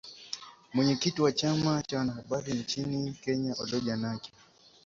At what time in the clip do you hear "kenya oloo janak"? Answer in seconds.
3.21-4.21